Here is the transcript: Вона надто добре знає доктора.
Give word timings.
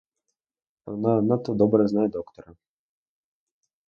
Вона 0.85 1.21
надто 1.21 1.53
добре 1.53 1.87
знає 1.87 2.07
доктора. 2.07 2.53